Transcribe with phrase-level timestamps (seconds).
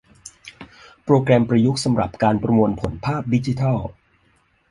[1.05, 3.77] โปรแกรมประยุกต์สำหรับการประมวลผลภาพดิจิทัล